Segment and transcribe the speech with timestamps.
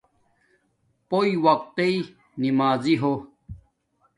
[1.09, 1.95] پوݵ وقت تݵ
[2.41, 3.13] نمازی ہو